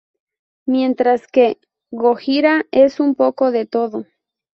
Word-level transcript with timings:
Mientras 0.65 1.27
que 1.27 1.59
Gojira 1.91 2.65
es 2.71 2.99
un 2.99 3.13
poco 3.13 3.51
de 3.51 3.67
todo. 3.67 4.07